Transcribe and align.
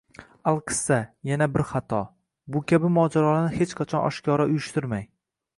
Alqissa, 0.51 0.97
yana 1.31 1.47
bir 1.57 1.65
xato: 1.73 1.99
bu 2.55 2.63
kabi 2.73 2.93
mojarolarni 2.97 3.55
hech 3.61 3.77
qachon 3.83 4.11
oshkora 4.11 4.53
uyushtirmang. 4.53 5.11